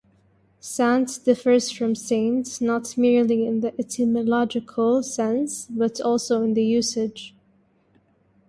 "Sant" 0.59 1.19
differs 1.25 1.69
from 1.69 1.93
"saint" 1.93 2.59
not 2.59 2.97
merely 2.97 3.45
in 3.45 3.59
the 3.59 3.71
etymological 3.79 5.03
sense 5.03 5.67
but 5.69 6.01
also 6.01 6.41
in 6.41 6.55
usage. 6.55 7.35